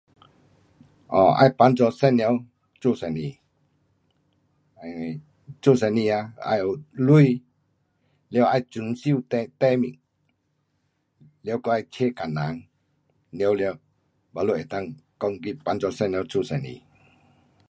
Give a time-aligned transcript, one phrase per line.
[1.13, 2.23] 哦,要帮助妇女
[2.81, 3.21] 做生意。
[4.79, 5.19] um
[5.63, 7.41] 做生意呀，要有钱,了
[8.51, 9.95] 要装修店，店面，
[11.43, 12.63] 了还有请工人，
[13.31, 13.79] 了了
[14.33, 16.81] baru 那个讲去帮助妇女做生意。